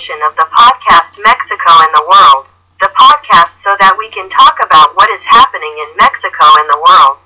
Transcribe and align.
of 0.00 0.32
the 0.32 0.48
podcast 0.48 1.20
Mexico 1.20 1.76
and 1.76 1.92
the 1.92 2.08
World. 2.08 2.48
The 2.80 2.88
podcast 2.96 3.52
so 3.60 3.76
that 3.84 4.00
we 4.00 4.08
can 4.08 4.32
talk 4.32 4.56
about 4.64 4.96
what 4.96 5.12
is 5.12 5.20
happening 5.28 5.76
in 5.76 6.00
Mexico 6.00 6.48
and 6.56 6.72
the 6.72 6.80
world. 6.80 7.20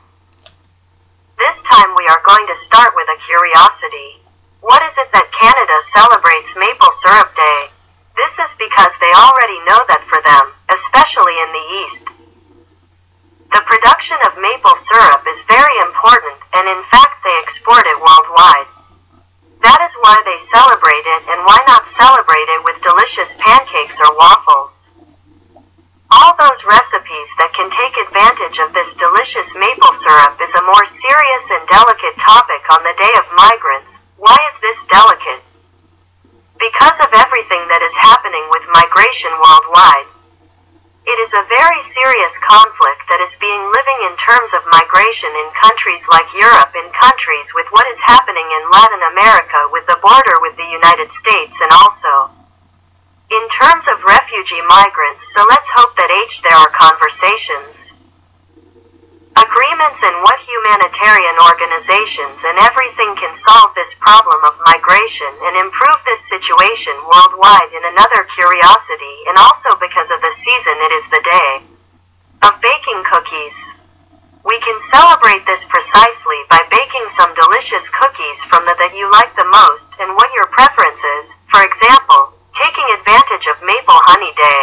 This 1.39 1.55
time 1.63 1.95
we 1.95 2.03
are 2.11 2.19
going 2.27 2.51
to 2.51 2.59
start 2.59 2.91
with 2.99 3.07
a 3.07 3.23
curiosity. 3.23 4.19
What 4.59 4.83
is 4.91 4.99
it 4.99 5.07
that 5.15 5.31
Canada 5.31 5.77
celebrates 5.95 6.59
Maple 6.59 6.91
Syrup 6.99 7.31
Day? 7.39 7.71
This 8.19 8.35
is 8.43 8.59
because 8.59 8.91
they 8.99 9.15
already 9.15 9.59
know 9.71 9.79
that 9.95 10.03
for 10.11 10.19
them, 10.27 10.51
especially 10.75 11.39
in 11.39 11.51
the 11.55 11.67
East, 11.87 12.07
the 13.55 13.63
production 13.71 14.19
of 14.27 14.35
maple 14.43 14.75
syrup 14.83 15.23
is 15.31 15.39
very 15.47 15.79
important 15.87 16.43
and 16.59 16.67
in 16.67 16.83
fact 16.91 17.23
they 17.23 17.39
export 17.39 17.87
it 17.87 18.03
worldwide. 18.03 18.67
That 19.65 19.81
is 19.81 19.97
why 20.05 20.21
they 20.21 20.37
celebrate 20.53 21.09
it 21.09 21.23
and 21.25 21.41
why 21.49 21.63
not 21.65 21.84
celebrate 21.97 22.49
it 22.51 22.63
with 22.65 22.83
delicious 22.83 23.31
pancakes 23.39 23.99
or 24.01 24.11
waffles. 24.17 24.75
All 26.11 26.35
those 26.39 26.63
recipes 26.63 27.29
that 27.43 27.55
can 27.55 27.71
take 27.75 27.95
advantage 28.07 28.63
of 28.63 28.71
this 28.71 28.95
delicious 28.95 29.51
maple 29.59 29.95
syrup 29.99 30.39
is 30.39 30.55
a 30.55 30.63
more 30.63 30.87
serious 30.87 31.45
and 31.51 31.67
delicate 31.67 32.17
topic 32.23 32.63
on 32.71 32.87
the 32.87 32.95
Day 32.99 33.15
of 33.19 33.27
Migrants. 33.35 33.91
Why 34.19 34.39
is 34.51 34.57
this 34.63 34.79
delicate? 34.87 35.43
Because 36.55 36.99
of 37.03 37.11
everything 37.11 37.67
that 37.67 37.83
is 37.83 37.95
happening 37.99 38.47
with 38.55 38.75
migration 38.79 39.35
worldwide. 39.43 40.14
A 41.35 41.51
very 41.51 41.83
serious 41.91 42.31
conflict 42.47 43.11
that 43.11 43.19
is 43.19 43.35
being 43.43 43.59
living 43.67 44.01
in 44.07 44.15
terms 44.23 44.55
of 44.55 44.63
migration 44.71 45.35
in 45.35 45.51
countries 45.59 46.07
like 46.07 46.31
Europe 46.31 46.71
in 46.79 46.87
countries 46.95 47.51
with 47.51 47.67
what 47.75 47.91
is 47.91 47.99
happening 48.07 48.47
in 48.47 48.71
Latin 48.71 49.03
America 49.11 49.67
with 49.75 49.83
the 49.91 49.99
border 49.99 50.39
with 50.39 50.55
the 50.55 50.71
United 50.71 51.11
States 51.19 51.59
and 51.59 51.75
also 51.75 52.31
in 53.35 53.43
terms 53.51 53.91
of 53.91 53.99
refugee 54.07 54.63
migrants. 54.63 55.27
So 55.35 55.43
let's 55.51 55.71
hope 55.75 55.99
that 55.99 56.15
H 56.15 56.39
there 56.47 56.55
are 56.55 56.71
conversations 56.71 57.85
agreements 59.35 59.99
and 59.99 60.15
what 60.23 60.39
humanitarian 60.47 61.37
organizations 61.43 62.39
and 62.47 62.55
everything 62.63 63.19
can 63.19 63.35
solve 63.43 63.75
this 63.75 63.91
problem 63.99 64.39
of 64.47 64.55
migration 64.63 65.31
and 65.51 65.59
improve 65.59 65.99
this 66.07 66.23
situation 66.31 66.95
worldwide 67.03 67.71
in 67.75 67.83
another 67.83 68.23
curiosity 68.31 69.17
and 69.27 69.35
also 69.35 69.75
because 69.83 70.07
of 70.15 70.23
the 70.23 70.35
season 70.39 70.77
it 70.87 70.93
is 70.95 71.07
the 71.11 71.23
day 71.27 71.53
of 72.47 72.53
baking 72.63 73.03
cookies. 73.11 73.59
We 74.47 74.61
can 74.61 74.79
celebrate 74.95 75.43
this 75.43 75.67
precisely 75.67 76.39
by 76.47 76.63
baking 76.71 77.03
some 77.19 77.35
delicious 77.35 77.83
cookies 77.91 78.39
from 78.47 78.63
the 78.63 78.79
that 78.79 78.95
you 78.95 79.11
like 79.11 79.35
the 79.35 79.51
most 79.51 79.91
and 79.99 80.15
what 80.15 80.31
your 80.39 80.47
preference 80.55 81.03
is, 81.19 81.35
for 81.51 81.67
example, 81.67 82.31
taking 82.55 82.87
advantage 82.95 83.43
of 83.51 83.59
Maple 83.67 83.99
Honey 84.07 84.31
Day. 84.39 84.63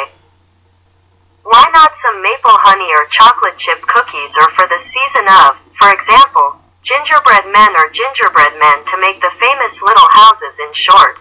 Why 1.44 1.68
not 1.76 2.00
some 2.00 2.24
maple 2.24 2.56
honey 2.64 2.88
or 2.96 3.12
chocolate 3.12 3.60
chip 3.60 3.84
cookies 3.84 4.32
or 4.40 4.48
for 4.56 4.72
the 4.72 4.80
season 4.80 5.28
of, 5.44 5.60
for 5.76 5.92
example, 5.92 6.64
gingerbread 6.88 7.52
men 7.52 7.76
or 7.76 7.92
gingerbread 7.92 8.56
men 8.56 8.88
to 8.88 9.04
make 9.04 9.20
the 9.20 9.36
famous 9.36 9.84
little 9.84 10.10
houses 10.16 10.56
in 10.64 10.72
short? 10.72 11.20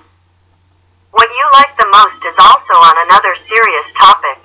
What 1.11 1.27
you 1.35 1.47
like 1.59 1.75
the 1.75 1.91
most 1.91 2.23
is 2.23 2.39
also 2.39 2.79
on 2.79 2.95
another 3.11 3.35
serious 3.35 3.91
topic. 3.91 4.40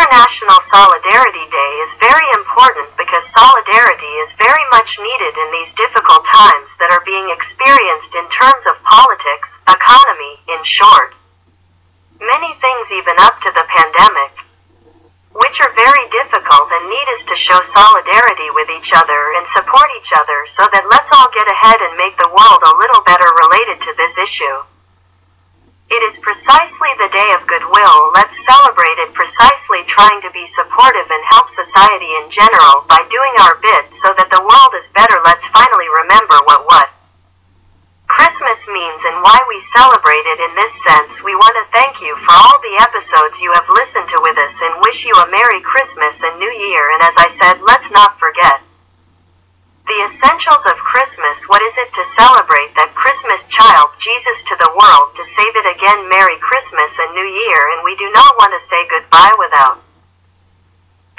International 0.00 0.64
Solidarity 0.72 1.44
Day 1.52 1.72
is 1.84 1.92
very 2.00 2.24
important 2.40 2.88
because 2.96 3.20
solidarity 3.36 4.08
is 4.24 4.32
very 4.40 4.64
much 4.72 4.96
needed 4.96 5.36
in 5.36 5.48
these 5.52 5.76
difficult 5.76 6.24
times 6.24 6.72
that 6.80 6.88
are 6.88 7.04
being 7.04 7.28
experienced 7.28 8.16
in 8.16 8.24
terms 8.32 8.64
of 8.64 8.80
politics, 8.80 9.52
economy, 9.68 10.40
in 10.56 10.64
short. 10.64 11.12
Many 12.16 12.48
things 12.64 12.96
even 12.96 13.12
up 13.20 13.44
to 13.44 13.52
the 13.52 13.68
pandemic, 13.68 14.40
which 15.36 15.60
are 15.60 15.76
very 15.76 16.08
difficult 16.08 16.72
and 16.72 16.88
need 16.88 17.08
us 17.20 17.28
to 17.28 17.36
show 17.36 17.60
solidarity 17.60 18.48
with 18.56 18.72
each 18.72 18.96
other 18.96 19.36
and 19.36 19.44
support 19.52 19.88
each 20.00 20.16
other 20.16 20.48
so 20.48 20.64
that 20.72 20.88
let's 20.88 21.12
all 21.12 21.28
get 21.36 21.44
ahead 21.44 21.76
and 21.76 22.00
make 22.00 22.16
the 22.16 22.32
world 22.32 22.64
a 22.64 22.72
little 22.80 23.04
better 23.04 23.28
related 23.36 23.84
to 23.84 23.92
this 24.00 24.16
issue. 24.16 24.64
It 25.90 26.06
is 26.06 26.22
precisely 26.22 26.92
the 27.02 27.10
day 27.10 27.34
of 27.34 27.50
goodwill. 27.50 28.14
Let's 28.14 28.38
celebrate 28.46 29.02
it 29.02 29.10
precisely 29.10 29.82
trying 29.90 30.22
to 30.22 30.30
be 30.30 30.46
supportive 30.46 31.10
and 31.10 31.24
help 31.26 31.50
society 31.50 32.14
in 32.22 32.30
general 32.30 32.86
by 32.86 33.02
doing 33.10 33.34
our 33.42 33.58
bit 33.58 33.90
so 33.98 34.14
that 34.14 34.30
the 34.30 34.38
world 34.38 34.72
is 34.78 34.86
better. 34.94 35.18
Let's 35.26 35.50
finally 35.50 35.90
remember 35.90 36.38
what 36.46 36.62
what 36.70 36.94
Christmas 38.06 38.62
means 38.70 39.02
and 39.02 39.18
why 39.18 39.38
we 39.50 39.58
celebrate 39.74 40.26
it 40.30 40.38
in 40.38 40.52
this 40.54 40.74
sense. 40.86 41.26
We 41.26 41.34
want 41.34 41.58
to 41.58 41.66
thank 41.74 41.98
you 41.98 42.14
for 42.22 42.38
all 42.38 42.58
the 42.62 42.78
episodes 42.86 43.42
you 43.42 43.50
have 43.50 43.66
listened 43.74 44.06
to 44.14 44.18
with 44.22 44.38
us 44.38 44.54
and 44.62 44.86
wish 44.86 45.02
you 45.02 45.14
a 45.18 45.26
Merry 45.26 45.58
Christmas 45.66 46.22
and 46.22 46.38
New 46.38 46.54
Year. 46.54 46.84
And 46.94 47.02
as 47.02 47.18
I 47.18 47.34
said, 47.34 47.66
let's 47.66 47.90
not 47.90 48.18
essentials 50.20 50.68
of 50.68 50.76
Christmas. 50.84 51.48
What 51.48 51.64
is 51.64 51.72
it 51.80 51.88
to 51.96 52.04
celebrate 52.12 52.76
that 52.76 52.92
Christmas 52.92 53.40
child, 53.48 53.88
Jesus 53.96 54.44
to 54.52 54.54
the 54.60 54.68
world, 54.76 55.16
to 55.16 55.24
save 55.24 55.54
it 55.56 55.64
again? 55.64 56.12
Merry 56.12 56.36
Christmas 56.44 56.92
and 57.00 57.16
New 57.16 57.24
Year. 57.24 57.60
And 57.72 57.80
we 57.80 57.96
do 57.96 58.04
not 58.12 58.36
want 58.36 58.52
to 58.52 58.60
say 58.68 58.84
goodbye 58.92 59.32
without. 59.40 59.80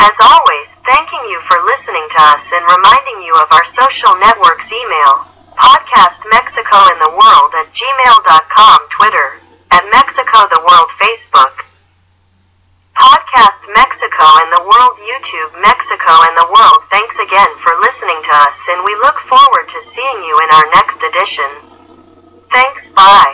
As 0.05 0.13
always, 0.21 0.69
thanking 0.85 1.25
you 1.33 1.41
for 1.49 1.57
listening 1.65 2.05
to 2.13 2.19
us 2.29 2.45
and 2.53 2.61
reminding 2.61 3.25
you 3.25 3.33
of 3.41 3.49
our 3.49 3.65
social 3.73 4.13
networks 4.21 4.69
email 4.69 5.25
podcast 5.57 6.21
Mexico 6.29 6.77
in 6.93 6.97
the 7.01 7.09
World 7.17 7.51
at 7.57 7.73
gmail.com, 7.73 8.79
Twitter, 9.01 9.41
at 9.73 9.81
Mexico 9.89 10.45
the 10.53 10.61
World 10.61 10.89
Facebook, 11.01 11.65
podcast 12.93 13.65
Mexico 13.73 14.25
and 14.45 14.49
the 14.53 14.61
World 14.61 14.95
YouTube 15.01 15.57
Mexico 15.57 16.13
and 16.29 16.37
the 16.37 16.49
World. 16.53 16.85
Thanks 16.91 17.17
again 17.17 17.49
for 17.63 17.73
listening 17.81 18.19
to 18.21 18.30
us 18.51 18.59
and 18.69 18.83
we 18.83 18.93
look 18.95 19.15
forward 19.29 19.67
to 19.69 19.79
seeing 19.89 20.23
you 20.23 20.35
in 20.43 20.49
our 20.51 20.67
next 20.75 20.99
edition. 21.03 21.49
Thanks, 22.51 22.89
bye. 22.89 23.30